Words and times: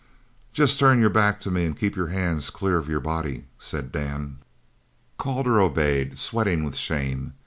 "Jest 0.51 0.79
turn 0.79 0.99
your 0.99 1.11
back 1.11 1.39
to 1.41 1.51
me, 1.51 1.63
an' 1.63 1.75
keep 1.75 1.95
your 1.95 2.07
hands 2.07 2.49
clear 2.49 2.77
of 2.79 2.89
your 2.89 2.99
body," 2.99 3.45
said 3.59 3.91
Dan. 3.91 4.39
Calder 5.19 5.59
obeyed, 5.59 6.17
sweating 6.17 6.63
with 6.63 6.75
shame. 6.75 7.35